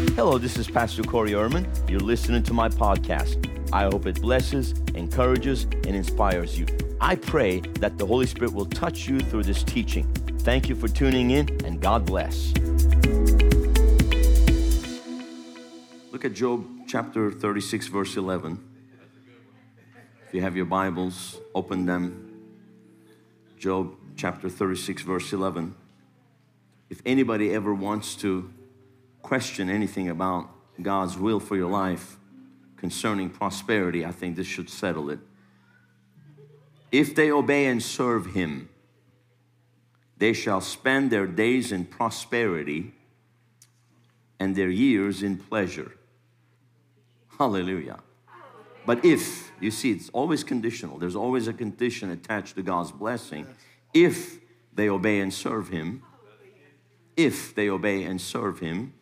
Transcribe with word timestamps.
Hello, 0.00 0.38
this 0.38 0.56
is 0.56 0.66
Pastor 0.66 1.02
Corey 1.02 1.32
Erman. 1.32 1.66
You're 1.86 2.00
listening 2.00 2.42
to 2.44 2.54
my 2.54 2.70
podcast. 2.70 3.46
I 3.70 3.82
hope 3.82 4.06
it 4.06 4.18
blesses, 4.22 4.72
encourages, 4.94 5.64
and 5.64 5.88
inspires 5.88 6.58
you. 6.58 6.64
I 7.02 7.16
pray 7.16 7.60
that 7.80 7.98
the 7.98 8.06
Holy 8.06 8.26
Spirit 8.26 8.54
will 8.54 8.64
touch 8.64 9.06
you 9.06 9.20
through 9.20 9.42
this 9.42 9.62
teaching. 9.62 10.10
Thank 10.38 10.70
you 10.70 10.74
for 10.74 10.88
tuning 10.88 11.32
in, 11.32 11.48
and 11.66 11.82
God 11.82 12.06
bless. 12.06 12.54
Look 16.10 16.24
at 16.24 16.32
Job 16.32 16.66
chapter 16.88 17.30
36, 17.30 17.88
verse 17.88 18.16
11. 18.16 18.58
If 20.26 20.34
you 20.34 20.40
have 20.40 20.56
your 20.56 20.64
Bibles, 20.64 21.38
open 21.54 21.84
them. 21.84 22.54
Job 23.58 23.94
chapter 24.16 24.48
36, 24.48 25.02
verse 25.02 25.34
11. 25.34 25.74
If 26.88 27.02
anybody 27.04 27.52
ever 27.52 27.74
wants 27.74 28.14
to 28.16 28.50
question 29.22 29.70
anything 29.70 30.08
about 30.08 30.48
God's 30.80 31.16
will 31.16 31.40
for 31.40 31.56
your 31.56 31.70
life 31.70 32.16
concerning 32.76 33.28
prosperity, 33.28 34.04
I 34.04 34.10
think 34.10 34.36
this 34.36 34.46
should 34.46 34.70
settle 34.70 35.10
it. 35.10 35.18
If 36.90 37.14
they 37.14 37.30
obey 37.30 37.66
and 37.66 37.82
serve 37.82 38.34
Him, 38.34 38.68
they 40.16 40.32
shall 40.32 40.60
spend 40.60 41.10
their 41.10 41.26
days 41.26 41.72
in 41.72 41.84
prosperity 41.84 42.94
and 44.38 44.56
their 44.56 44.70
years 44.70 45.22
in 45.22 45.36
pleasure. 45.36 45.92
Hallelujah. 47.38 48.00
But 48.86 49.04
if, 49.04 49.52
you 49.60 49.70
see, 49.70 49.92
it's 49.92 50.08
always 50.10 50.42
conditional. 50.42 50.98
There's 50.98 51.16
always 51.16 51.46
a 51.48 51.52
condition 51.52 52.10
attached 52.10 52.56
to 52.56 52.62
God's 52.62 52.92
blessing. 52.92 53.46
If 53.92 54.38
they 54.74 54.88
obey 54.88 55.20
and 55.20 55.32
serve 55.32 55.68
Him, 55.68 56.02
if 57.16 57.54
they 57.54 57.68
obey 57.68 58.04
and 58.04 58.20
serve 58.20 58.58
Him, 58.60 58.94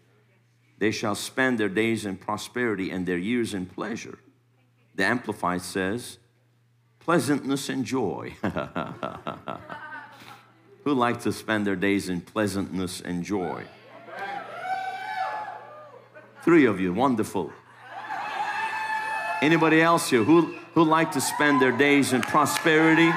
they 0.79 0.91
shall 0.91 1.15
spend 1.15 1.59
their 1.59 1.69
days 1.69 2.07
in 2.07 2.17
prosperity 2.17 2.91
and 2.91 3.07
their 3.07 3.19
years 3.19 3.53
in 3.55 3.67
pleasure. 3.67 4.19
The 4.95 5.05
Amplified 5.05 5.63
says, 5.63 6.19
pleasantness 7.01 7.69
and 7.69 7.85
joy. 7.85 8.35
Who 10.85 10.95
like 10.95 11.21
to 11.23 11.33
spend 11.33 11.67
their 11.67 11.77
days 11.77 12.09
in 12.09 12.21
pleasantness 12.21 13.01
and 13.01 13.25
joy? 13.25 13.65
Three 16.43 16.67
of 16.67 16.81
you, 16.81 16.93
wonderful. 16.93 17.53
Anybody 19.43 19.81
else 19.81 20.11
here 20.11 20.25
who, 20.25 20.55
who 20.75 20.83
like 20.85 21.13
to 21.13 21.21
spend 21.21 21.61
their 21.61 21.73
days 21.73 22.13
in 22.13 22.23
prosperity, 22.23 23.11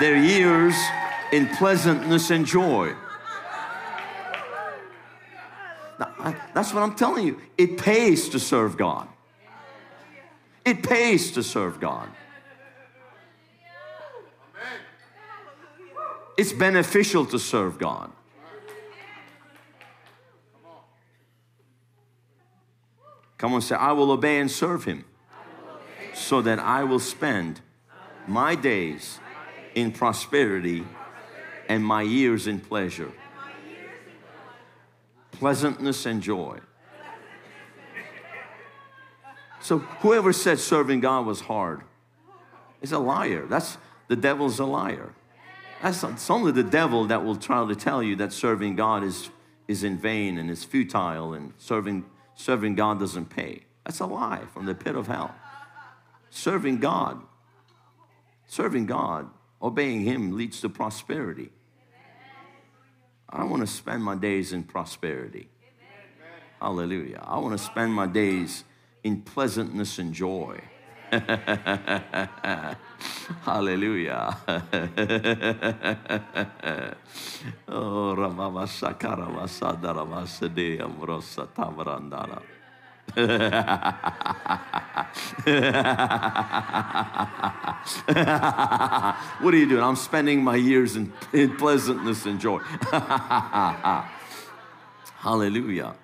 their 0.00 0.16
years 0.16 0.74
in 1.32 1.48
pleasantness 1.48 2.30
and 2.30 2.46
joy? 2.46 2.94
Now, 5.98 6.34
that's 6.62 6.72
what 6.72 6.84
I'm 6.84 6.94
telling 6.94 7.26
you. 7.26 7.40
It 7.58 7.76
pays 7.76 8.28
to 8.28 8.38
serve 8.38 8.76
God. 8.76 9.08
It 10.64 10.84
pays 10.84 11.32
to 11.32 11.42
serve 11.42 11.80
God. 11.80 12.08
It's 16.38 16.52
beneficial 16.52 17.26
to 17.26 17.38
serve 17.40 17.80
God. 17.80 18.12
Come 23.38 23.54
on, 23.54 23.60
say, 23.60 23.74
I 23.74 23.90
will 23.90 24.12
obey 24.12 24.38
and 24.38 24.48
serve 24.48 24.84
Him 24.84 25.04
so 26.14 26.42
that 26.42 26.60
I 26.60 26.84
will 26.84 27.00
spend 27.00 27.60
my 28.28 28.54
days 28.54 29.18
in 29.74 29.90
prosperity 29.90 30.86
and 31.68 31.84
my 31.84 32.02
years 32.02 32.46
in 32.46 32.60
pleasure, 32.60 33.10
pleasantness 35.42 36.06
and 36.06 36.22
joy. 36.22 36.56
So, 39.60 39.78
whoever 39.78 40.32
said 40.32 40.60
serving 40.60 41.00
God 41.00 41.26
was 41.26 41.40
hard 41.40 41.80
is 42.80 42.92
a 42.92 43.00
liar. 43.00 43.44
That's 43.46 43.76
the 44.06 44.14
devil's 44.14 44.60
a 44.60 44.64
liar. 44.64 45.12
That's 45.82 46.04
it's 46.04 46.30
only 46.30 46.52
the 46.52 46.62
devil 46.62 47.06
that 47.06 47.24
will 47.24 47.34
try 47.34 47.66
to 47.66 47.74
tell 47.74 48.04
you 48.04 48.14
that 48.16 48.32
serving 48.32 48.76
God 48.76 49.02
is, 49.02 49.30
is 49.66 49.82
in 49.82 49.98
vain 49.98 50.38
and 50.38 50.48
is 50.48 50.62
futile 50.62 51.34
and 51.34 51.52
serving 51.58 52.04
serving 52.36 52.76
God 52.76 53.00
doesn't 53.00 53.26
pay. 53.26 53.62
That's 53.84 53.98
a 53.98 54.06
lie 54.06 54.44
from 54.54 54.66
the 54.66 54.76
pit 54.76 54.94
of 54.94 55.08
hell. 55.08 55.34
Serving 56.30 56.78
God, 56.78 57.20
serving 58.46 58.86
God, 58.86 59.28
obeying 59.60 60.02
Him 60.02 60.36
leads 60.36 60.60
to 60.60 60.68
prosperity. 60.68 61.50
I 63.32 63.44
want 63.44 63.62
to 63.62 63.66
spend 63.66 64.04
my 64.04 64.14
days 64.14 64.52
in 64.52 64.62
prosperity. 64.62 65.48
Hallelujah. 66.60 67.22
I 67.24 67.38
want 67.38 67.56
to 67.56 67.64
spend 67.64 67.92
my 67.92 68.06
days 68.06 68.64
in 69.02 69.22
pleasantness 69.22 69.98
and 69.98 70.12
joy. 70.12 70.60
Hallelujah. 73.42 74.36
oh, 77.68 78.14
Ramama 78.16 78.66
Sakara 78.68 79.28
Masadara 79.28 80.06
Masade 80.06 80.78
Amrosa 80.78 81.48
Tamarandara. 81.48 82.42
what 83.14 83.26
are 89.52 89.56
you 89.56 89.68
doing? 89.68 89.82
I'm 89.82 89.96
spending 89.96 90.42
my 90.42 90.56
years 90.56 90.96
in, 90.96 91.12
in 91.32 91.56
pleasantness 91.56 92.24
and 92.24 92.40
joy. 92.40 92.58
Hallelujah. 95.16 95.94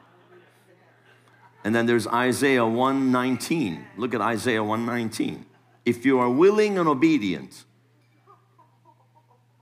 And 1.65 1.75
then 1.75 1.87
there's 1.87 2.07
Isaiah 2.07 2.67
119. 2.67 3.87
Look 3.97 4.15
at 4.15 4.21
Isaiah 4.21 4.63
119. 4.63 5.47
If 5.87 6.05
you 6.05 6.19
are 6.19 6.29
willing 6.29 6.79
and 6.79 6.87
obedient, 6.87 7.65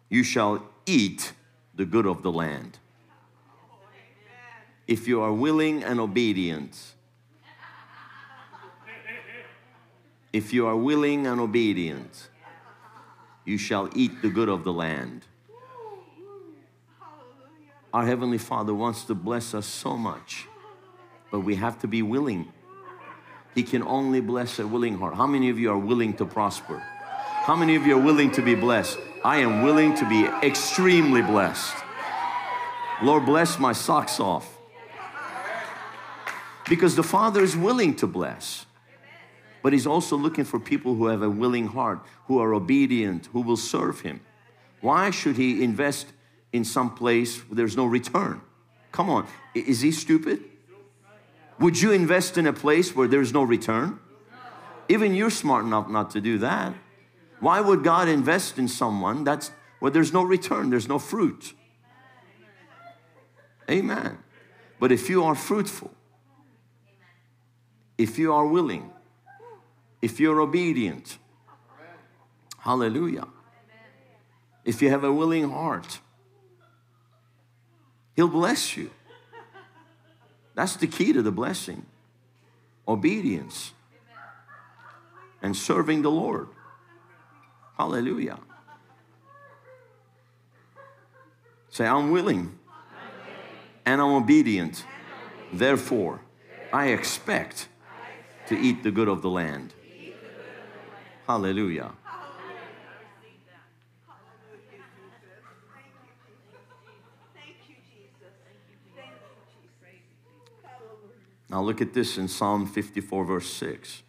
you 0.08 0.24
shall 0.24 0.64
eat 0.84 1.32
the 1.76 1.84
good 1.84 2.06
of 2.06 2.22
the 2.22 2.32
land. 2.32 2.80
If 4.88 5.06
you 5.06 5.20
are 5.20 5.32
willing 5.32 5.84
and 5.84 6.00
obedient, 6.00 6.95
if 10.36 10.52
you 10.52 10.66
are 10.66 10.76
willing 10.76 11.26
and 11.26 11.40
obedient, 11.40 12.28
you 13.44 13.58
shall 13.58 13.88
eat 13.94 14.22
the 14.22 14.28
good 14.28 14.48
of 14.48 14.64
the 14.64 14.72
land. 14.72 15.22
Our 17.92 18.04
Heavenly 18.04 18.38
Father 18.38 18.74
wants 18.74 19.04
to 19.04 19.14
bless 19.14 19.54
us 19.54 19.66
so 19.66 19.96
much 19.96 20.46
but 21.30 21.40
we 21.40 21.56
have 21.56 21.78
to 21.80 21.86
be 21.86 22.02
willing. 22.02 22.52
He 23.54 23.62
can 23.62 23.82
only 23.82 24.20
bless 24.20 24.58
a 24.58 24.66
willing 24.66 24.98
heart. 24.98 25.14
How 25.14 25.26
many 25.26 25.50
of 25.50 25.58
you 25.58 25.70
are 25.70 25.78
willing 25.78 26.14
to 26.14 26.24
prosper? 26.24 26.78
How 26.78 27.56
many 27.56 27.76
of 27.76 27.86
you 27.86 27.96
are 27.96 28.00
willing 28.00 28.30
to 28.32 28.42
be 28.42 28.54
blessed? 28.54 28.98
I 29.24 29.38
am 29.38 29.62
willing 29.62 29.94
to 29.96 30.08
be 30.08 30.26
extremely 30.46 31.22
blessed. 31.22 31.74
Lord, 33.02 33.24
bless 33.24 33.58
my 33.58 33.72
socks 33.72 34.20
off. 34.20 34.56
Because 36.68 36.96
the 36.96 37.02
Father 37.02 37.42
is 37.42 37.56
willing 37.56 37.94
to 37.96 38.06
bless. 38.06 38.65
But 39.66 39.72
He's 39.72 39.84
also 39.84 40.16
looking 40.16 40.44
for 40.44 40.60
people 40.60 40.94
who 40.94 41.06
have 41.08 41.22
a 41.22 41.28
willing 41.28 41.66
heart, 41.66 41.98
who 42.28 42.38
are 42.38 42.54
obedient, 42.54 43.26
who 43.32 43.40
will 43.40 43.56
serve 43.56 44.02
Him. 44.02 44.20
Why 44.80 45.10
should 45.10 45.36
He 45.36 45.64
invest 45.64 46.06
in 46.52 46.64
some 46.64 46.94
place 46.94 47.40
where 47.40 47.56
there's 47.56 47.76
no 47.76 47.84
return? 47.84 48.42
Come 48.92 49.10
on, 49.10 49.26
is 49.56 49.80
He 49.80 49.90
stupid? 49.90 50.44
Would 51.58 51.82
you 51.82 51.90
invest 51.90 52.38
in 52.38 52.46
a 52.46 52.52
place 52.52 52.94
where 52.94 53.08
there's 53.08 53.32
no 53.32 53.42
return? 53.42 53.98
Even 54.88 55.16
you're 55.16 55.30
smart 55.30 55.64
enough 55.64 55.88
not 55.88 56.12
to 56.12 56.20
do 56.20 56.38
that. 56.38 56.72
Why 57.40 57.60
would 57.60 57.82
God 57.82 58.06
invest 58.06 58.58
in 58.58 58.68
someone 58.68 59.24
that's 59.24 59.50
where 59.80 59.90
there's 59.90 60.12
no 60.12 60.22
return, 60.22 60.70
there's 60.70 60.86
no 60.86 61.00
fruit? 61.00 61.54
Amen. 63.68 64.18
But 64.78 64.92
if 64.92 65.10
you 65.10 65.24
are 65.24 65.34
fruitful, 65.34 65.90
if 67.98 68.16
you 68.16 68.32
are 68.32 68.46
willing, 68.46 68.92
if 70.06 70.20
you're 70.20 70.40
obedient, 70.40 71.18
hallelujah. 72.58 73.26
If 74.64 74.80
you 74.80 74.88
have 74.88 75.02
a 75.02 75.12
willing 75.12 75.50
heart, 75.50 75.98
He'll 78.14 78.28
bless 78.28 78.76
you. 78.76 78.90
That's 80.54 80.76
the 80.76 80.86
key 80.86 81.12
to 81.12 81.22
the 81.22 81.32
blessing 81.32 81.84
obedience 82.86 83.72
and 85.42 85.56
serving 85.56 86.02
the 86.02 86.10
Lord. 86.10 86.50
Hallelujah. 87.76 88.38
Say, 91.68 91.84
I'm 91.84 92.12
willing 92.12 92.56
and 93.84 94.00
I'm 94.00 94.14
obedient. 94.22 94.84
Therefore, 95.52 96.20
I 96.72 96.90
expect 96.98 97.68
to 98.46 98.56
eat 98.56 98.84
the 98.84 98.92
good 98.92 99.08
of 99.08 99.20
the 99.22 99.30
land. 99.30 99.74
Hallelujah. 101.26 101.92
Now 111.48 111.62
look 111.62 111.80
at 111.80 111.94
this 111.94 112.18
in 112.18 112.28
Psalm 112.28 112.66
54, 112.66 113.24
verse 113.24 113.52
6. 113.52 114.02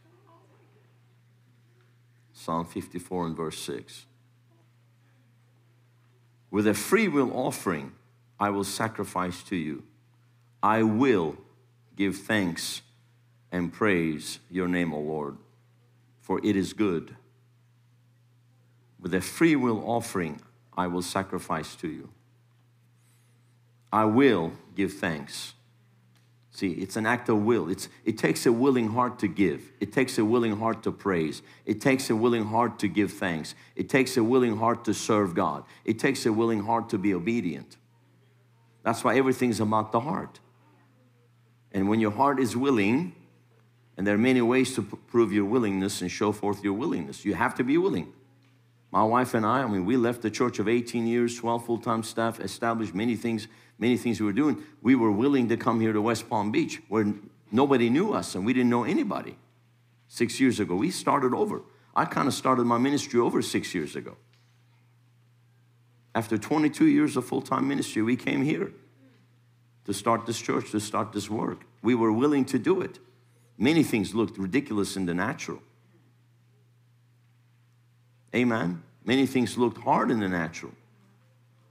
Psalm 2.34 2.66
54 2.66 3.28
and 3.28 3.38
verse 3.38 3.60
6. 3.60 4.06
With 6.52 6.68
a 6.68 6.74
free 6.74 7.08
will 7.08 7.32
offering, 7.36 7.94
I 8.40 8.50
will 8.50 8.64
sacrifice 8.64 9.44
to 9.44 9.56
you. 9.56 9.84
I 10.62 10.84
will 10.84 11.36
give 11.96 12.18
thanks 12.18 12.82
and 13.52 13.74
praise 13.74 14.40
your 14.50 14.68
name, 14.68 14.94
O 14.94 15.00
Lord, 15.00 15.38
for 16.28 16.40
it 16.44 16.56
is 16.56 16.74
good. 16.74 17.16
With 19.00 19.14
a 19.14 19.22
free 19.22 19.56
will 19.56 19.82
offering, 19.90 20.42
I 20.76 20.88
will 20.88 21.02
sacrifice 21.02 21.76
to 21.78 21.88
you. 21.88 22.10
I 23.92 24.06
will 24.06 24.52
give 24.76 24.94
thanks 24.94 25.54
See, 26.58 26.72
it's 26.72 26.96
an 26.96 27.06
act 27.06 27.30
of 27.30 27.44
will. 27.44 27.70
It's, 27.70 27.88
it 28.04 28.18
takes 28.18 28.48
a 28.48 28.52
willing 28.52 28.88
heart 28.88 29.20
to 29.20 29.28
give. 29.28 29.62
It 29.80 29.94
takes 29.94 30.18
a 30.18 30.26
willing 30.26 30.58
heart 30.58 30.82
to 30.86 30.92
praise. 30.92 31.44
It 31.68 31.80
takes 31.80 32.10
a 32.10 32.16
willing 32.16 32.46
heart 32.46 32.80
to 32.80 32.88
give 32.88 33.14
thanks. 33.14 33.54
It 33.76 33.90
takes 33.90 34.18
a 34.18 34.24
willing 34.24 34.58
heart 34.58 34.84
to 34.86 34.96
serve 34.96 35.36
God. 35.36 35.66
It 35.86 36.00
takes 36.00 36.26
a 36.26 36.34
willing 36.34 36.64
heart 36.64 36.90
to 36.90 36.98
be 36.98 37.14
obedient. 37.14 37.78
That's 38.82 39.04
why 39.04 39.18
everything's 39.18 39.60
about 39.60 39.92
the 39.92 40.00
heart. 40.00 40.40
And 41.72 41.88
when 41.88 42.00
your 42.00 42.10
heart 42.10 42.40
is 42.40 42.58
willing, 42.58 43.14
and 43.98 44.06
there 44.06 44.16
are 44.16 44.20
many 44.20 44.42
ways 44.42 44.76
to 44.76 44.84
prove 44.84 45.34
your 45.34 45.46
willingness 45.46 46.02
and 46.02 46.12
show 46.12 46.32
forth 46.32 46.64
your 46.64 46.74
willingness, 46.74 47.26
you 47.26 47.34
have 47.34 47.56
to 47.56 47.64
be 47.64 47.78
willing. 47.78 48.14
My 48.92 49.04
wife 49.04 49.34
and 49.34 49.46
I, 49.46 49.64
I 49.64 49.68
mean, 49.68 49.86
we 49.86 49.98
left 49.98 50.22
the 50.22 50.32
church 50.32 50.60
of 50.60 50.70
18 50.70 51.08
years, 51.08 51.38
12 51.38 51.66
full 51.66 51.78
time 51.78 52.04
staff, 52.04 52.40
established 52.40 52.96
many 52.96 53.16
things 53.16 53.48
many 53.78 53.98
things 53.98 54.20
we 54.20 54.26
were 54.26 54.34
doing, 54.34 54.64
we 54.82 54.96
were 54.96 55.12
willing 55.12 55.50
to 55.50 55.58
come 55.58 55.80
here 55.80 55.94
to 55.94 56.02
West 56.02 56.30
Palm 56.30 56.52
Beach 56.52 56.82
where 56.88 57.14
nobody 57.52 57.90
knew 57.90 58.14
us 58.14 58.36
and 58.36 58.46
we 58.46 58.54
didn't 58.54 58.70
know 58.70 58.84
anybody. 58.84 59.38
Six 60.08 60.40
years 60.40 60.60
ago, 60.60 60.76
we 60.76 60.90
started 60.90 61.34
over. 61.34 61.62
I 61.96 62.06
kind 62.06 62.28
of 62.28 62.34
started 62.34 62.66
my 62.66 62.78
ministry 62.78 63.20
over 63.20 63.42
six 63.42 63.76
years 63.76 63.96
ago. 63.96 64.18
After 66.16 66.38
22 66.38 66.88
years 66.88 67.18
of 67.18 67.26
full 67.26 67.42
time 67.42 67.68
ministry, 67.68 68.02
we 68.02 68.16
came 68.16 68.42
here 68.42 68.72
to 69.86 69.94
start 69.94 70.26
this 70.26 70.40
church, 70.40 70.72
to 70.72 70.80
start 70.80 71.14
this 71.14 71.30
work. 71.30 71.66
We 71.82 71.96
were 71.96 72.12
willing 72.12 72.46
to 72.46 72.60
do 72.60 72.82
it. 72.82 73.00
Many 73.58 73.84
things 73.84 74.14
looked 74.14 74.38
ridiculous 74.38 74.96
in 74.96 75.06
the 75.06 75.14
natural. 75.14 75.62
Amen. 78.36 78.84
Many 79.04 79.26
things 79.26 79.58
looked 79.58 79.80
hard 79.80 80.12
in 80.12 80.20
the 80.20 80.28
natural. 80.28 80.74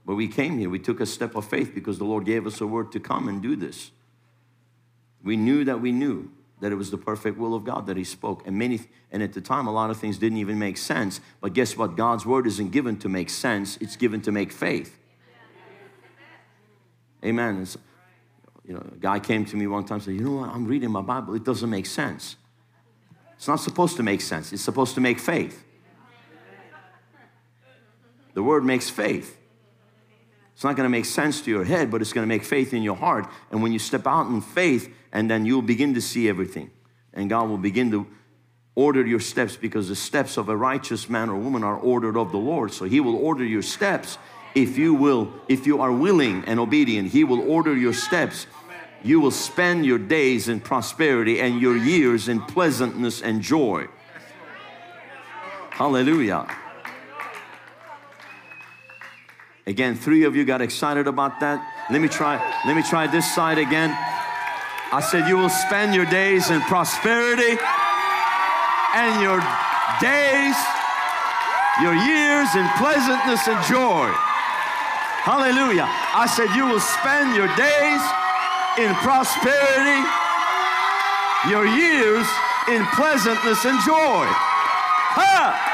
But 0.05 0.15
we 0.15 0.27
came 0.27 0.57
here, 0.57 0.69
we 0.69 0.79
took 0.79 0.99
a 0.99 1.05
step 1.05 1.35
of 1.35 1.45
faith 1.45 1.73
because 1.73 1.97
the 1.97 2.05
Lord 2.05 2.25
gave 2.25 2.47
us 2.47 2.61
a 2.61 2.67
word 2.67 2.91
to 2.93 2.99
come 2.99 3.27
and 3.27 3.41
do 3.41 3.55
this. 3.55 3.91
We 5.23 5.35
knew 5.35 5.63
that 5.65 5.81
we 5.81 5.91
knew 5.91 6.31
that 6.59 6.71
it 6.71 6.75
was 6.75 6.89
the 6.89 6.97
perfect 6.97 7.37
will 7.37 7.53
of 7.53 7.63
God 7.63 7.85
that 7.87 7.97
He 7.97 8.03
spoke. 8.03 8.47
And 8.47 8.57
many, 8.57 8.79
and 9.11 9.21
at 9.21 9.33
the 9.33 9.41
time, 9.41 9.67
a 9.67 9.71
lot 9.71 9.89
of 9.89 9.97
things 9.97 10.17
didn't 10.17 10.39
even 10.39 10.57
make 10.57 10.77
sense. 10.77 11.21
But 11.41 11.53
guess 11.53 11.77
what? 11.77 11.95
God's 11.95 12.25
word 12.25 12.47
isn't 12.47 12.71
given 12.71 12.97
to 12.99 13.09
make 13.09 13.29
sense, 13.29 13.77
it's 13.77 13.95
given 13.95 14.21
to 14.21 14.31
make 14.31 14.51
faith. 14.51 14.97
Amen. 17.23 17.67
You 18.67 18.73
know, 18.73 18.85
a 18.93 18.97
guy 18.97 19.19
came 19.19 19.45
to 19.45 19.55
me 19.55 19.65
one 19.65 19.85
time 19.85 19.95
and 19.95 20.03
said, 20.03 20.13
You 20.15 20.21
know 20.21 20.41
what? 20.41 20.49
I'm 20.49 20.65
reading 20.65 20.91
my 20.91 21.01
Bible, 21.01 21.33
it 21.35 21.43
doesn't 21.43 21.69
make 21.69 21.85
sense. 21.85 22.35
It's 23.37 23.47
not 23.47 23.57
supposed 23.57 23.97
to 23.97 24.03
make 24.03 24.21
sense, 24.21 24.51
it's 24.51 24.61
supposed 24.61 24.95
to 24.95 25.01
make 25.01 25.19
faith. 25.19 25.63
The 28.33 28.43
word 28.43 28.63
makes 28.63 28.87
faith. 28.89 29.35
It's 30.53 30.63
not 30.63 30.75
going 30.75 30.85
to 30.85 30.89
make 30.89 31.05
sense 31.05 31.41
to 31.41 31.51
your 31.51 31.63
head, 31.63 31.89
but 31.89 32.01
it's 32.01 32.13
going 32.13 32.23
to 32.23 32.27
make 32.27 32.43
faith 32.43 32.73
in 32.73 32.83
your 32.83 32.95
heart. 32.95 33.27
And 33.51 33.63
when 33.63 33.71
you 33.71 33.79
step 33.79 34.05
out 34.05 34.27
in 34.27 34.41
faith, 34.41 34.93
and 35.11 35.29
then 35.29 35.45
you'll 35.45 35.61
begin 35.61 35.93
to 35.93 36.01
see 36.01 36.27
everything. 36.27 36.71
And 37.13 37.29
God 37.29 37.49
will 37.49 37.57
begin 37.57 37.91
to 37.91 38.07
order 38.75 39.05
your 39.05 39.19
steps 39.19 39.55
because 39.55 39.87
the 39.87 39.95
steps 39.95 40.37
of 40.37 40.49
a 40.49 40.57
righteous 40.57 41.09
man 41.09 41.29
or 41.29 41.35
woman 41.35 41.63
are 41.63 41.77
ordered 41.77 42.17
of 42.17 42.31
the 42.31 42.37
Lord. 42.37 42.73
So 42.73 42.85
He 42.85 42.99
will 42.99 43.15
order 43.15 43.43
your 43.43 43.61
steps 43.61 44.17
if 44.55 44.77
you 44.77 44.93
will, 44.93 45.31
if 45.47 45.67
you 45.67 45.81
are 45.81 45.91
willing 45.91 46.43
and 46.45 46.59
obedient. 46.59 47.11
He 47.11 47.23
will 47.23 47.47
order 47.49 47.75
your 47.75 47.93
steps. 47.93 48.47
You 49.03 49.19
will 49.19 49.31
spend 49.31 49.85
your 49.85 49.99
days 49.99 50.49
in 50.49 50.59
prosperity 50.59 51.39
and 51.39 51.61
your 51.61 51.77
years 51.77 52.27
in 52.27 52.41
pleasantness 52.41 53.21
and 53.21 53.41
joy. 53.41 53.87
Hallelujah. 55.69 56.47
Again, 59.67 59.95
three 59.95 60.23
of 60.23 60.35
you 60.35 60.45
got 60.45 60.61
excited 60.61 61.07
about 61.07 61.39
that. 61.41 61.61
Let 61.91 62.01
me 62.01 62.07
try, 62.07 62.37
let 62.65 62.75
me 62.75 62.81
try 62.81 63.05
this 63.05 63.29
side 63.35 63.57
again. 63.57 63.91
I 64.91 65.01
said, 65.01 65.27
You 65.27 65.37
will 65.37 65.49
spend 65.49 65.93
your 65.93 66.05
days 66.05 66.49
in 66.49 66.61
prosperity 66.61 67.59
and 68.95 69.21
your 69.21 69.37
days, 69.99 70.57
your 71.83 71.93
years 71.93 72.49
in 72.55 72.65
pleasantness 72.79 73.45
and 73.47 73.59
joy. 73.67 74.09
Hallelujah. 75.27 75.85
I 75.85 76.25
said, 76.25 76.47
You 76.55 76.65
will 76.65 76.79
spend 76.79 77.35
your 77.35 77.51
days 77.59 78.01
in 78.77 78.93
prosperity, 78.95 80.01
your 81.49 81.65
years 81.65 82.27
in 82.67 82.85
pleasantness 82.93 83.65
and 83.65 83.79
joy. 83.85 84.25
Ha! 85.15 85.73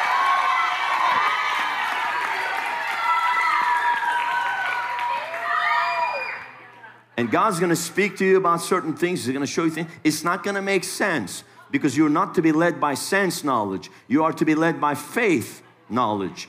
And 7.17 7.29
God's 7.29 7.59
gonna 7.59 7.75
speak 7.75 8.17
to 8.17 8.25
you 8.25 8.37
about 8.37 8.61
certain 8.61 8.95
things, 8.95 9.25
He's 9.25 9.33
gonna 9.33 9.45
show 9.45 9.65
you 9.65 9.71
things. 9.71 9.89
It's 10.03 10.23
not 10.23 10.43
gonna 10.43 10.61
make 10.61 10.83
sense 10.83 11.43
because 11.71 11.97
you're 11.97 12.09
not 12.09 12.35
to 12.35 12.41
be 12.41 12.51
led 12.51 12.79
by 12.79 12.93
sense 12.93 13.43
knowledge, 13.43 13.89
you 14.07 14.23
are 14.23 14.33
to 14.33 14.45
be 14.45 14.55
led 14.55 14.79
by 14.79 14.95
faith 14.95 15.61
knowledge. 15.89 16.47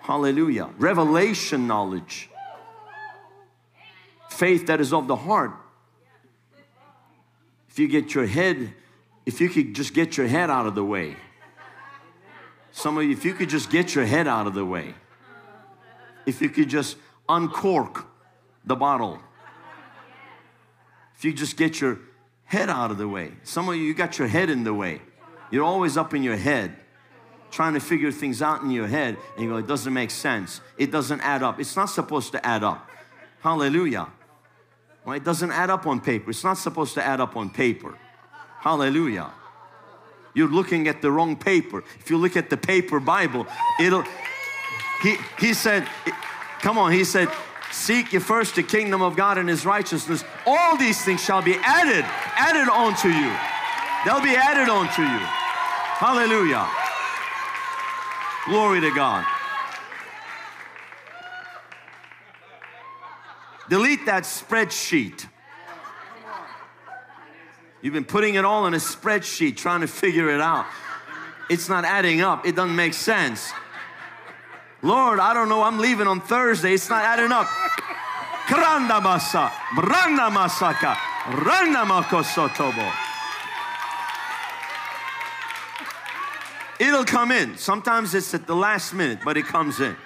Hallelujah. 0.00 0.68
Revelation 0.78 1.68
knowledge. 1.68 2.28
Faith 4.32 4.66
that 4.66 4.80
is 4.80 4.92
of 4.92 5.06
the 5.06 5.16
heart. 5.16 5.52
If 7.68 7.78
you 7.78 7.88
get 7.88 8.14
your 8.14 8.26
head, 8.26 8.74
if 9.24 9.40
you 9.40 9.48
could 9.48 9.74
just 9.74 9.94
get 9.94 10.16
your 10.16 10.26
head 10.26 10.50
out 10.50 10.66
of 10.66 10.74
the 10.74 10.84
way. 10.84 11.16
Some 12.72 12.98
of 12.98 13.04
you, 13.04 13.12
if 13.12 13.24
you 13.24 13.34
could 13.34 13.48
just 13.48 13.70
get 13.70 13.94
your 13.94 14.04
head 14.04 14.26
out 14.26 14.46
of 14.46 14.54
the 14.54 14.64
way. 14.64 14.94
If 16.26 16.40
you 16.40 16.48
could 16.48 16.68
just 16.68 16.96
uncork 17.28 18.06
the 18.64 18.76
bottle 18.76 19.20
if 21.22 21.26
you 21.26 21.32
just 21.32 21.56
get 21.56 21.80
your 21.80 22.00
head 22.46 22.68
out 22.68 22.90
of 22.90 22.98
the 22.98 23.06
way. 23.06 23.30
Some 23.44 23.68
of 23.68 23.76
you, 23.76 23.82
you 23.82 23.94
got 23.94 24.18
your 24.18 24.26
head 24.26 24.50
in 24.50 24.64
the 24.64 24.74
way. 24.74 25.00
You're 25.52 25.62
always 25.62 25.96
up 25.96 26.14
in 26.14 26.24
your 26.24 26.34
head, 26.34 26.74
trying 27.52 27.74
to 27.74 27.80
figure 27.80 28.10
things 28.10 28.42
out 28.42 28.62
in 28.62 28.72
your 28.72 28.88
head, 28.88 29.16
and 29.36 29.44
you 29.44 29.50
go, 29.50 29.56
it 29.58 29.68
doesn't 29.68 29.92
make 29.92 30.10
sense. 30.10 30.60
It 30.76 30.90
doesn't 30.90 31.20
add 31.20 31.44
up. 31.44 31.60
It's 31.60 31.76
not 31.76 31.90
supposed 31.90 32.32
to 32.32 32.44
add 32.44 32.64
up. 32.64 32.90
Hallelujah. 33.40 34.08
Well, 35.04 35.16
it 35.16 35.24
doesn't 35.24 35.50
add 35.50 35.70
up 35.70 35.86
on 35.86 36.00
paper. 36.00 36.30
It's 36.30 36.44
not 36.44 36.58
supposed 36.58 36.94
to 36.94 37.04
add 37.04 37.20
up 37.20 37.36
on 37.36 37.50
paper. 37.50 37.96
Hallelujah. 38.60 39.30
You're 40.34 40.48
looking 40.48 40.88
at 40.88 41.02
the 41.02 41.10
wrong 41.10 41.36
paper. 41.36 41.84
If 42.00 42.08
you 42.08 42.16
look 42.16 42.36
at 42.36 42.48
the 42.48 42.56
paper 42.56 43.00
Bible, 43.00 43.46
it'll, 43.80 44.04
he, 45.02 45.16
he 45.38 45.52
said, 45.52 45.86
come 46.60 46.78
on, 46.78 46.92
he 46.92 47.04
said, 47.04 47.28
Seek 47.72 48.12
ye 48.12 48.18
first 48.18 48.54
the 48.54 48.62
kingdom 48.62 49.00
of 49.00 49.16
God 49.16 49.38
and 49.38 49.48
his 49.48 49.64
righteousness. 49.64 50.22
All 50.46 50.76
these 50.76 51.02
things 51.02 51.24
shall 51.24 51.40
be 51.40 51.56
added, 51.62 52.04
added 52.36 52.70
onto 52.70 53.08
you. 53.08 53.32
They'll 54.04 54.22
be 54.22 54.36
added 54.36 54.68
onto 54.68 55.00
you. 55.00 55.18
Hallelujah. 55.96 56.68
Glory 58.44 58.80
to 58.82 58.90
God. 58.94 59.24
Delete 63.72 64.04
that 64.04 64.24
spreadsheet. 64.24 65.26
You've 67.80 67.94
been 67.94 68.04
putting 68.04 68.34
it 68.34 68.44
all 68.44 68.66
in 68.66 68.74
a 68.74 68.76
spreadsheet 68.76 69.56
trying 69.56 69.80
to 69.80 69.86
figure 69.86 70.28
it 70.28 70.42
out. 70.42 70.66
It's 71.48 71.70
not 71.70 71.86
adding 71.86 72.20
up, 72.20 72.46
it 72.46 72.54
doesn't 72.54 72.76
make 72.76 72.92
sense. 72.92 73.50
Lord, 74.82 75.18
I 75.20 75.32
don't 75.32 75.48
know, 75.48 75.62
I'm 75.62 75.78
leaving 75.78 76.06
on 76.06 76.20
Thursday. 76.20 76.74
It's 76.74 76.90
not 76.90 77.02
adding 77.02 77.32
up. 77.32 77.46
Kranda 78.46 79.00
branda 79.74 80.28
masaka, 80.28 80.94
makosotobo. 81.86 82.92
It'll 86.78 87.06
come 87.06 87.32
in. 87.32 87.56
Sometimes 87.56 88.14
it's 88.14 88.34
at 88.34 88.46
the 88.46 88.54
last 88.54 88.92
minute, 88.92 89.20
but 89.24 89.38
it 89.38 89.46
comes 89.46 89.80
in. 89.80 89.96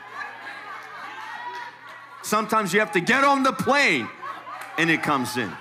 Sometimes 2.26 2.74
you 2.74 2.80
have 2.80 2.90
to 2.90 3.00
get 3.00 3.22
on 3.22 3.44
the 3.44 3.52
plane 3.52 4.08
and 4.78 4.90
it 4.90 5.00
comes 5.00 5.36
in. 5.36 5.52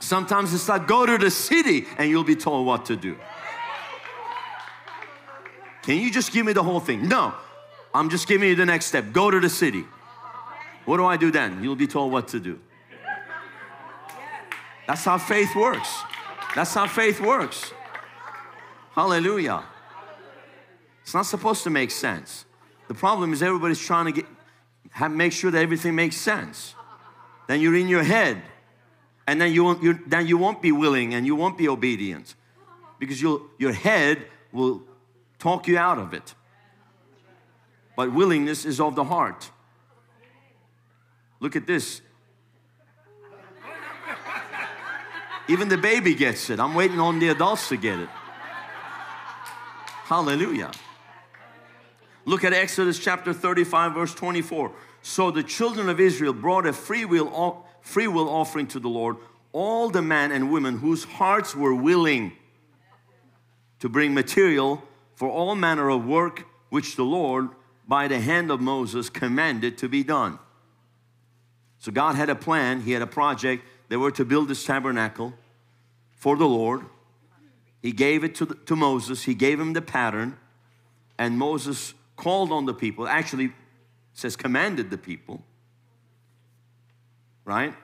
Sometimes 0.00 0.52
it's 0.52 0.68
like 0.68 0.88
go 0.88 1.06
to 1.06 1.16
the 1.16 1.30
city 1.30 1.86
and 1.96 2.10
you'll 2.10 2.24
be 2.24 2.34
told 2.34 2.66
what 2.66 2.86
to 2.86 2.96
do. 2.96 3.16
Can 5.82 6.00
you 6.00 6.10
just 6.10 6.32
give 6.32 6.44
me 6.44 6.52
the 6.52 6.64
whole 6.64 6.80
thing? 6.80 7.06
No, 7.06 7.34
I'm 7.94 8.10
just 8.10 8.26
giving 8.26 8.48
you 8.48 8.56
the 8.56 8.66
next 8.66 8.86
step. 8.86 9.12
Go 9.12 9.30
to 9.30 9.38
the 9.38 9.48
city. 9.48 9.84
What 10.84 10.96
do 10.96 11.06
I 11.06 11.16
do 11.16 11.30
then? 11.30 11.62
You'll 11.62 11.76
be 11.76 11.86
told 11.86 12.10
what 12.10 12.26
to 12.28 12.40
do. 12.40 12.58
That's 14.88 15.04
how 15.04 15.18
faith 15.18 15.54
works. 15.54 16.02
That's 16.56 16.74
how 16.74 16.88
faith 16.88 17.20
works. 17.20 17.72
Hallelujah. 18.90 19.62
It's 21.02 21.14
not 21.14 21.26
supposed 21.26 21.62
to 21.62 21.70
make 21.70 21.92
sense. 21.92 22.44
The 22.88 22.94
problem 22.94 23.32
is 23.32 23.42
everybody's 23.42 23.78
trying 23.78 24.06
to 24.06 24.12
get 24.12 24.26
have, 24.90 25.10
make 25.10 25.32
sure 25.32 25.50
that 25.50 25.62
everything 25.62 25.94
makes 25.94 26.16
sense. 26.16 26.74
Then 27.46 27.60
you're 27.60 27.76
in 27.76 27.88
your 27.88 28.02
head, 28.02 28.42
and 29.26 29.40
then 29.40 29.52
you 29.52 29.64
won't, 29.64 29.82
you 29.82 29.98
then 30.06 30.26
you 30.26 30.38
won't 30.38 30.60
be 30.60 30.72
willing 30.72 31.14
and 31.14 31.26
you 31.26 31.34
won't 31.34 31.56
be 31.56 31.68
obedient 31.68 32.34
because 32.98 33.20
you 33.20 33.50
your 33.58 33.72
head 33.72 34.26
will 34.52 34.82
talk 35.38 35.66
you 35.66 35.78
out 35.78 35.98
of 35.98 36.12
it. 36.12 36.34
But 37.96 38.12
willingness 38.12 38.64
is 38.64 38.80
of 38.80 38.94
the 38.94 39.04
heart. 39.04 39.50
Look 41.40 41.56
at 41.56 41.66
this. 41.66 42.00
Even 45.48 45.68
the 45.68 45.76
baby 45.76 46.14
gets 46.14 46.50
it. 46.50 46.60
I'm 46.60 46.74
waiting 46.74 47.00
on 47.00 47.18
the 47.18 47.28
adults 47.28 47.68
to 47.68 47.76
get 47.76 47.98
it. 47.98 48.08
Hallelujah. 50.04 50.70
Look 52.24 52.44
at 52.44 52.52
Exodus 52.52 52.98
chapter 52.98 53.32
35, 53.32 53.94
verse 53.94 54.14
24. 54.14 54.72
So 55.02 55.30
the 55.30 55.42
children 55.42 55.88
of 55.88 55.98
Israel 55.98 56.32
brought 56.32 56.66
a 56.66 56.72
free 56.72 57.04
will, 57.04 57.66
free 57.80 58.06
will 58.06 58.28
offering 58.28 58.68
to 58.68 58.80
the 58.80 58.88
Lord, 58.88 59.16
all 59.52 59.90
the 59.90 60.02
men 60.02 60.30
and 60.30 60.52
women 60.52 60.78
whose 60.78 61.04
hearts 61.04 61.54
were 61.54 61.74
willing 61.74 62.32
to 63.80 63.88
bring 63.88 64.14
material 64.14 64.82
for 65.16 65.28
all 65.28 65.54
manner 65.54 65.90
of 65.90 66.06
work 66.06 66.46
which 66.70 66.96
the 66.96 67.04
Lord, 67.04 67.48
by 67.86 68.08
the 68.08 68.20
hand 68.20 68.50
of 68.50 68.60
Moses, 68.60 69.10
commanded 69.10 69.76
to 69.78 69.88
be 69.88 70.02
done. 70.02 70.38
So 71.78 71.90
God 71.90 72.14
had 72.14 72.30
a 72.30 72.36
plan, 72.36 72.82
He 72.82 72.92
had 72.92 73.02
a 73.02 73.06
project. 73.08 73.64
They 73.88 73.96
were 73.96 74.12
to 74.12 74.24
build 74.24 74.48
this 74.48 74.64
tabernacle 74.64 75.34
for 76.12 76.36
the 76.36 76.46
Lord. 76.46 76.86
He 77.82 77.90
gave 77.90 78.22
it 78.22 78.36
to, 78.36 78.46
the, 78.46 78.54
to 78.54 78.76
Moses, 78.76 79.24
He 79.24 79.34
gave 79.34 79.58
him 79.58 79.72
the 79.72 79.82
pattern, 79.82 80.38
and 81.18 81.36
Moses 81.36 81.94
called 82.16 82.52
on 82.52 82.66
the 82.66 82.74
people. 82.74 83.06
Actually, 83.06 83.52
says 84.12 84.36
commanded 84.36 84.90
the 84.90 84.98
people. 84.98 85.42
Right? 87.44 87.74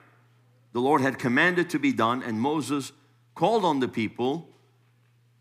The 0.73 0.79
Lord 0.79 1.01
had 1.01 1.19
commanded 1.19 1.69
to 1.71 1.79
be 1.79 1.91
done, 1.91 2.23
and 2.23 2.39
Moses 2.39 2.91
called 3.35 3.65
on 3.65 3.79
the 3.79 3.87
people 3.87 4.49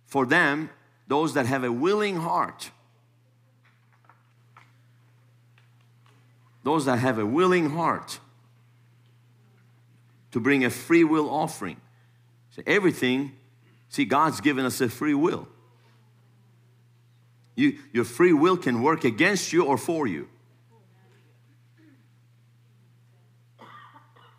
for 0.06 0.24
them, 0.24 0.70
those 1.06 1.34
that 1.34 1.46
have 1.46 1.64
a 1.64 1.72
willing 1.72 2.16
heart. 2.16 2.70
Those 6.64 6.86
that 6.86 6.98
have 6.98 7.18
a 7.18 7.26
willing 7.26 7.70
heart 7.70 8.20
to 10.32 10.40
bring 10.40 10.64
a 10.64 10.70
free 10.70 11.04
will 11.04 11.30
offering. 11.30 11.80
So 12.50 12.62
everything, 12.66 13.32
see, 13.88 14.04
God's 14.04 14.40
given 14.40 14.64
us 14.64 14.80
a 14.80 14.88
free 14.88 15.14
will. 15.14 15.48
You, 17.58 17.76
your 17.92 18.04
free 18.04 18.32
will 18.32 18.56
can 18.56 18.82
work 18.82 19.02
against 19.02 19.52
you 19.52 19.64
or 19.64 19.76
for 19.76 20.06
you. 20.06 20.28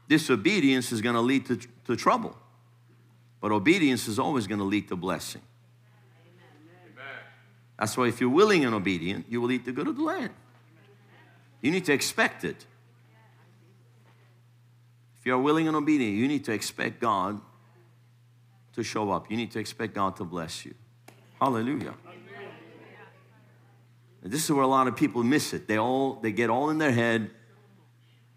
Disobedience 0.07 0.93
is 0.93 1.01
going 1.01 1.15
to 1.15 1.21
lead 1.21 1.45
to, 1.47 1.59
to 1.87 1.97
trouble, 1.97 2.33
but 3.41 3.51
obedience 3.51 4.07
is 4.07 4.19
always 4.19 4.47
going 4.47 4.59
to 4.59 4.65
lead 4.65 4.87
to 4.87 4.95
blessing. 4.95 5.41
That's 7.77 7.97
why 7.97 8.07
if 8.07 8.21
you're 8.21 8.29
willing 8.29 8.63
and 8.63 8.73
obedient, 8.73 9.25
you 9.27 9.41
will 9.41 9.51
eat 9.51 9.65
the 9.65 9.73
good 9.73 9.89
of 9.89 9.97
the 9.97 10.03
land. 10.03 10.31
You 11.59 11.71
need 11.71 11.83
to 11.85 11.93
expect 11.93 12.45
it. 12.45 12.65
If 15.19 15.25
you're 15.25 15.39
willing 15.39 15.67
and 15.67 15.75
obedient, 15.75 16.15
you 16.15 16.29
need 16.29 16.45
to 16.45 16.53
expect 16.53 17.01
God 17.01 17.41
to 18.75 18.81
show 18.81 19.11
up. 19.11 19.29
You 19.29 19.35
need 19.35 19.51
to 19.51 19.59
expect 19.59 19.93
God 19.93 20.15
to 20.15 20.23
bless 20.23 20.63
you. 20.63 20.73
Hallelujah. 21.41 21.95
This 24.21 24.43
is 24.43 24.51
where 24.51 24.63
a 24.63 24.67
lot 24.67 24.87
of 24.87 24.95
people 24.95 25.23
miss 25.23 25.53
it. 25.53 25.67
They 25.67 25.77
all 25.77 26.15
they 26.15 26.31
get 26.31 26.49
all 26.49 26.69
in 26.69 26.77
their 26.77 26.91
head 26.91 27.31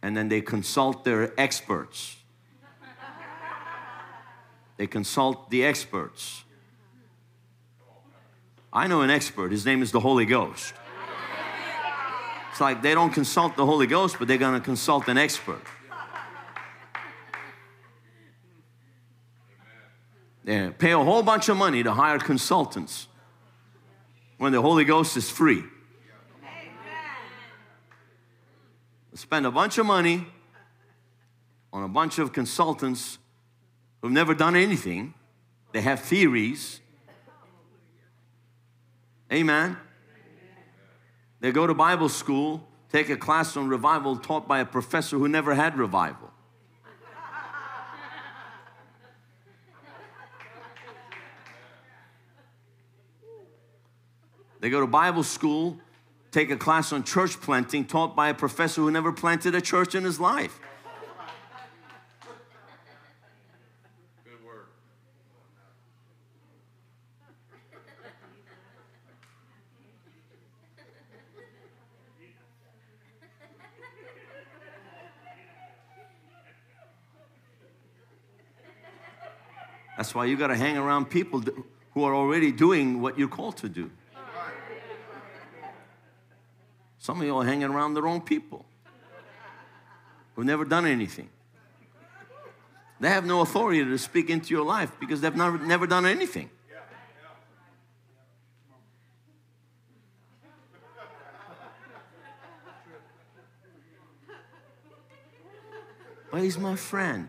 and 0.02 0.16
then 0.16 0.28
they 0.28 0.40
consult 0.40 1.04
their 1.04 1.38
experts. 1.40 2.16
They 4.76 4.86
consult 4.86 5.50
the 5.50 5.64
experts. 5.64 6.44
I 8.72 8.86
know 8.86 9.02
an 9.02 9.10
expert. 9.10 9.52
His 9.52 9.66
name 9.66 9.82
is 9.82 9.92
the 9.92 10.00
Holy 10.00 10.24
Ghost. 10.24 10.74
It's 12.50 12.60
like 12.60 12.82
they 12.82 12.94
don't 12.94 13.12
consult 13.12 13.56
the 13.56 13.66
Holy 13.66 13.86
Ghost, 13.86 14.16
but 14.18 14.28
they're 14.28 14.38
going 14.38 14.54
to 14.54 14.64
consult 14.64 15.08
an 15.08 15.18
expert. 15.18 15.62
They 20.44 20.70
pay 20.70 20.90
a 20.90 20.98
whole 20.98 21.22
bunch 21.22 21.48
of 21.48 21.56
money 21.56 21.82
to 21.82 21.92
hire 21.92 22.18
consultants 22.18 23.06
when 24.38 24.52
the 24.52 24.60
Holy 24.60 24.84
Ghost 24.84 25.16
is 25.16 25.30
free. 25.30 25.62
Spend 29.14 29.44
a 29.44 29.50
bunch 29.50 29.76
of 29.78 29.86
money 29.86 30.26
on 31.72 31.84
a 31.84 31.88
bunch 31.88 32.18
of 32.18 32.32
consultants 32.32 33.18
who've 34.00 34.12
never 34.12 34.34
done 34.34 34.56
anything. 34.56 35.14
They 35.72 35.82
have 35.82 36.00
theories. 36.00 36.80
Amen. 39.32 39.76
They 41.40 41.52
go 41.52 41.66
to 41.66 41.74
Bible 41.74 42.08
school, 42.08 42.66
take 42.90 43.10
a 43.10 43.16
class 43.16 43.56
on 43.56 43.68
revival 43.68 44.16
taught 44.16 44.46
by 44.46 44.60
a 44.60 44.64
professor 44.64 45.18
who 45.18 45.28
never 45.28 45.54
had 45.54 45.76
revival. 45.76 46.30
They 54.60 54.70
go 54.70 54.80
to 54.80 54.86
Bible 54.86 55.24
school, 55.24 55.80
take 56.32 56.50
a 56.50 56.56
class 56.56 56.92
on 56.92 57.04
church 57.04 57.40
planting 57.40 57.84
taught 57.84 58.16
by 58.16 58.30
a 58.30 58.34
professor 58.34 58.80
who 58.80 58.90
never 58.90 59.12
planted 59.12 59.54
a 59.54 59.60
church 59.60 59.94
in 59.94 60.02
his 60.02 60.18
life. 60.18 60.58
Good 64.24 64.42
word. 64.44 64.66
That's 79.98 80.14
why 80.14 80.24
you 80.24 80.38
got 80.38 80.46
to 80.46 80.56
hang 80.56 80.78
around 80.78 81.10
people 81.10 81.44
who 81.92 82.04
are 82.04 82.14
already 82.14 82.50
doing 82.50 83.02
what 83.02 83.18
you're 83.18 83.28
called 83.28 83.58
to 83.58 83.68
do. 83.68 83.90
Some 87.02 87.20
of 87.20 87.26
are 87.36 87.44
hanging 87.44 87.64
around 87.64 87.94
the 87.94 88.00
wrong 88.00 88.20
people 88.20 88.64
who've 90.36 90.46
never 90.46 90.64
done 90.64 90.86
anything. 90.86 91.28
They 93.00 93.08
have 93.08 93.26
no 93.26 93.40
authority 93.40 93.84
to 93.84 93.98
speak 93.98 94.30
into 94.30 94.54
your 94.54 94.64
life 94.64 94.92
because 95.00 95.20
they've 95.20 95.34
never, 95.34 95.58
never 95.58 95.88
done 95.88 96.06
anything. 96.06 96.48
But 106.30 106.42
he's 106.42 106.56
my 106.56 106.76
friend. 106.76 107.28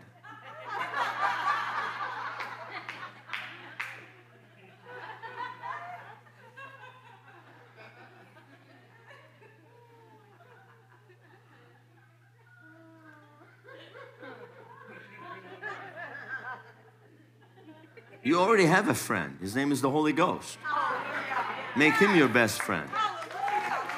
Already 18.44 18.66
have 18.66 18.88
a 18.88 18.94
friend. 18.94 19.38
His 19.40 19.56
name 19.56 19.72
is 19.72 19.80
the 19.80 19.90
Holy 19.90 20.12
Ghost. 20.12 20.58
Make 21.76 21.94
him 21.94 22.14
your 22.14 22.28
best 22.28 22.62
friend. 22.62 22.88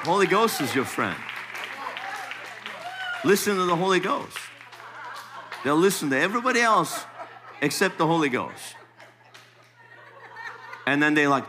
Holy 0.05 0.27
Ghost 0.27 0.61
is 0.61 0.75
your 0.75 0.85
friend. 0.85 1.17
Listen 3.25 3.57
to 3.57 3.65
the 3.65 3.77
Holy 3.77 4.01
Ghost. 4.01 4.39
They'll 5.65 5.77
listen 5.77 6.11
to 6.11 6.19
everybody 6.19 6.61
else 6.61 7.05
except 7.61 7.99
the 7.99 8.07
Holy 8.07 8.29
Ghost. 8.29 8.77
And 10.87 11.03
then 11.03 11.15
they 11.15 11.27
like, 11.27 11.45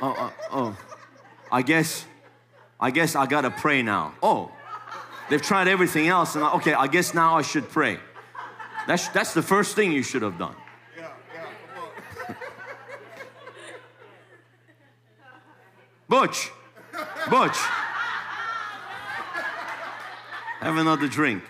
oh, 0.00 0.14
oh, 0.18 0.32
oh, 0.50 0.76
I 1.50 1.60
guess, 1.60 2.06
I 2.80 2.90
guess 2.90 3.14
I 3.14 3.26
gotta 3.26 3.50
pray 3.50 3.82
now. 3.82 4.14
Oh, 4.22 4.50
they've 5.28 5.42
tried 5.42 5.68
everything 5.68 6.08
else, 6.08 6.34
and 6.34 6.42
I, 6.42 6.54
okay, 6.54 6.72
I 6.72 6.86
guess 6.86 7.12
now 7.12 7.36
I 7.36 7.42
should 7.42 7.68
pray. 7.68 7.98
That's 8.86 9.08
that's 9.08 9.34
the 9.34 9.42
first 9.42 9.76
thing 9.76 9.92
you 9.92 10.02
should 10.02 10.22
have 10.22 10.38
done. 10.38 10.56
Butch, 16.12 16.52
Butch, 17.30 17.56
have 20.60 20.76
another 20.76 21.08
drink. 21.08 21.42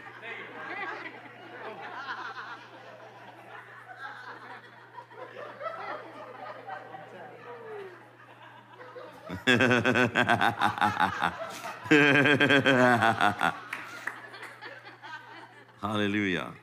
Hallelujah. 15.83 16.54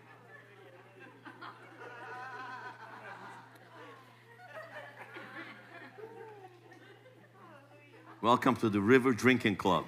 Welcome 8.30 8.58
to 8.58 8.70
the 8.70 8.80
River 8.80 9.12
Drinking 9.12 9.56
Club. 9.56 9.86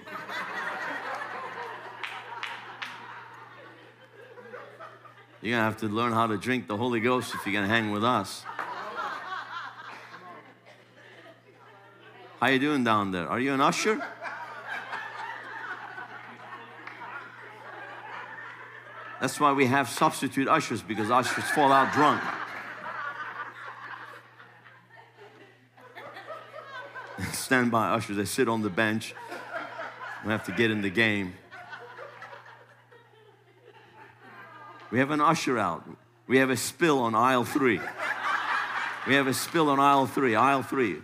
You're 5.43 5.51
gonna 5.51 5.63
have 5.63 5.77
to 5.81 5.87
learn 5.87 6.11
how 6.11 6.25
to 6.25 6.39
drink 6.39 6.65
the 6.65 6.75
Holy 6.75 6.99
Ghost 6.99 7.35
if 7.35 7.45
you're 7.45 7.53
gonna 7.53 7.67
hang 7.67 7.91
with 7.91 8.03
us. 8.03 8.43
How 12.39 12.47
you 12.47 12.57
doing 12.57 12.83
down 12.83 13.11
there? 13.11 13.27
Are 13.27 13.39
you 13.39 13.53
an 13.53 13.61
usher? 13.61 14.01
That's 19.21 19.39
why 19.39 19.51
we 19.51 19.67
have 19.67 19.87
substitute 19.87 20.47
ushers 20.47 20.81
because 20.81 21.11
ushers 21.11 21.47
fall 21.51 21.71
out 21.71 21.93
drunk. 21.93 22.23
Stand 27.51 27.69
by 27.69 27.89
ushers, 27.89 28.15
they 28.15 28.23
sit 28.23 28.47
on 28.47 28.61
the 28.61 28.69
bench. 28.69 29.13
We 30.23 30.31
have 30.31 30.45
to 30.45 30.53
get 30.53 30.71
in 30.71 30.81
the 30.81 30.89
game. 30.89 31.33
We 34.89 34.99
have 34.99 35.11
an 35.11 35.19
usher 35.19 35.59
out. 35.59 35.83
We 36.27 36.37
have 36.37 36.49
a 36.49 36.55
spill 36.55 36.99
on 36.99 37.13
aisle 37.13 37.43
three. 37.43 37.81
We 39.05 39.15
have 39.15 39.27
a 39.27 39.33
spill 39.33 39.67
on 39.67 39.81
aisle 39.81 40.07
three, 40.07 40.33
aisle 40.33 40.63
three. 40.63 40.99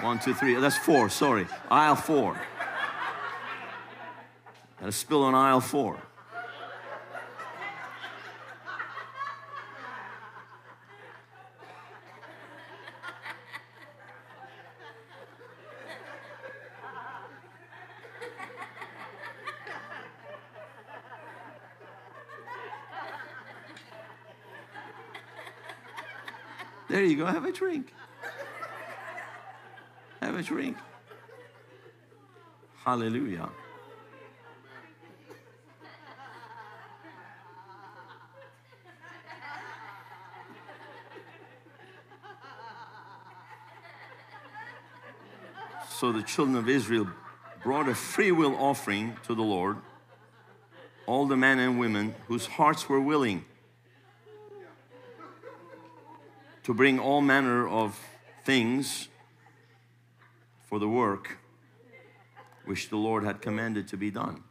One, 0.00 0.18
two, 0.18 0.32
three. 0.32 0.54
That's 0.54 0.78
four, 0.78 1.10
sorry. 1.10 1.46
Aisle 1.70 1.96
four. 1.96 2.40
And 4.80 4.88
a 4.88 4.92
spill 4.92 5.24
on 5.24 5.34
aisle 5.34 5.60
four. 5.60 5.98
There 27.02 27.10
you 27.10 27.16
go, 27.16 27.26
have 27.26 27.44
a 27.44 27.50
drink. 27.50 27.92
Have 30.20 30.36
a 30.36 30.42
drink. 30.44 30.76
Hallelujah. 32.84 33.48
So 45.90 46.12
the 46.12 46.22
children 46.22 46.56
of 46.56 46.68
Israel 46.68 47.08
brought 47.64 47.88
a 47.88 47.96
free 47.96 48.30
will 48.30 48.54
offering 48.54 49.16
to 49.26 49.34
the 49.34 49.42
Lord, 49.42 49.78
all 51.08 51.26
the 51.26 51.36
men 51.36 51.58
and 51.58 51.80
women 51.80 52.14
whose 52.28 52.46
hearts 52.46 52.88
were 52.88 53.00
willing 53.00 53.44
to 56.64 56.72
bring 56.74 56.98
all 56.98 57.20
manner 57.20 57.68
of 57.68 57.98
things 58.44 59.08
for 60.68 60.78
the 60.78 60.88
work 60.88 61.38
which 62.64 62.88
the 62.88 62.96
Lord 62.96 63.24
had 63.24 63.40
commanded 63.40 63.88
to 63.88 63.96
be 63.96 64.10
done. 64.10 64.42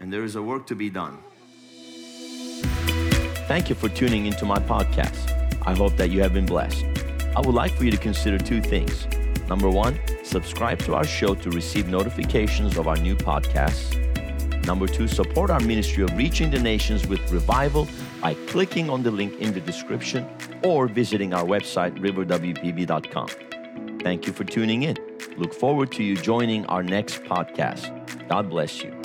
And 0.00 0.12
there 0.12 0.24
is 0.24 0.36
a 0.36 0.42
work 0.42 0.66
to 0.66 0.74
be 0.74 0.90
done. 0.90 1.18
Thank 3.48 3.68
you 3.68 3.76
for 3.76 3.88
tuning 3.88 4.26
into 4.26 4.44
my 4.44 4.58
podcast. 4.58 5.32
I 5.64 5.74
hope 5.74 5.96
that 5.96 6.10
you 6.10 6.20
have 6.22 6.34
been 6.34 6.46
blessed. 6.46 6.84
I 7.36 7.40
would 7.40 7.54
like 7.54 7.72
for 7.72 7.84
you 7.84 7.90
to 7.92 7.96
consider 7.96 8.38
two 8.38 8.60
things. 8.60 9.06
Number 9.48 9.70
one, 9.70 9.98
subscribe 10.24 10.80
to 10.80 10.94
our 10.94 11.04
show 11.04 11.34
to 11.36 11.50
receive 11.50 11.88
notifications 11.88 12.76
of 12.76 12.88
our 12.88 12.96
new 12.96 13.14
podcasts. 13.14 13.94
Number 14.66 14.88
two, 14.88 15.06
support 15.06 15.50
our 15.50 15.60
ministry 15.60 16.02
of 16.02 16.16
reaching 16.16 16.50
the 16.50 16.58
nations 16.58 17.06
with 17.06 17.20
revival 17.30 17.86
by 18.20 18.34
clicking 18.46 18.88
on 18.90 19.02
the 19.02 19.10
link 19.10 19.38
in 19.40 19.52
the 19.52 19.60
description 19.60 20.26
or 20.62 20.88
visiting 20.88 21.34
our 21.34 21.44
website, 21.44 21.98
riverwpb.com. 21.98 23.28
Thank 24.00 24.26
you 24.26 24.32
for 24.32 24.44
tuning 24.44 24.84
in. 24.84 24.96
Look 25.36 25.52
forward 25.52 25.92
to 25.92 26.02
you 26.02 26.16
joining 26.16 26.64
our 26.66 26.82
next 26.82 27.22
podcast. 27.24 27.92
God 28.28 28.48
bless 28.48 28.82
you. 28.82 28.95